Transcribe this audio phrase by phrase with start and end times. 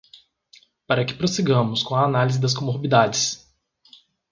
[0.87, 3.47] Para que prossigamos com a análise das comorbidades